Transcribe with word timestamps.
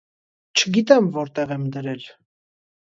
չգիտեմ 0.61 1.11
որտեղ 1.21 1.55
եմ 1.59 1.69
դրել… 1.77 2.11